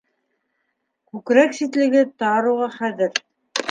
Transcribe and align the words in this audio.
Күкрәк 1.13 1.55
ситлеге 1.59 2.05
тар 2.25 2.53
уға 2.57 2.75
хәҙер. 2.83 3.27